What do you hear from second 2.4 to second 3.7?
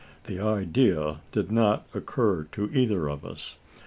to either of us.